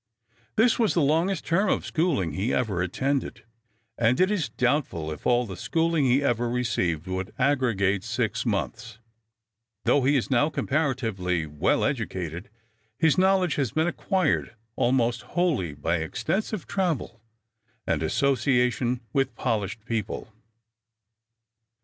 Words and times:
This 0.55 0.79
was 0.79 0.95
the 0.95 1.01
longest 1.03 1.45
term 1.45 1.69
of 1.69 1.85
schooling 1.85 2.31
he 2.33 2.51
ever 2.51 2.81
attended, 2.81 3.43
and 3.99 4.19
it 4.19 4.31
is 4.31 4.49
doubtful 4.49 5.11
if 5.11 5.27
all 5.27 5.45
the 5.45 5.55
schooling 5.55 6.05
he 6.05 6.23
ever 6.23 6.49
received 6.49 7.05
would 7.05 7.31
aggregate 7.37 8.03
six 8.03 8.43
months; 8.43 8.97
though 9.85 10.01
he 10.03 10.17
is 10.17 10.31
now 10.31 10.49
comparatively 10.49 11.45
well 11.45 11.83
educated, 11.83 12.49
his 12.97 13.15
knowledge 13.19 13.57
has 13.57 13.73
been 13.73 13.85
acquired 13.85 14.55
almost 14.75 15.21
wholly 15.37 15.75
by 15.75 15.97
extensive 15.97 16.65
travel 16.65 17.21
and 17.85 18.01
association 18.01 19.01
with 19.13 19.35
polished 19.35 19.85
people. 19.85 20.33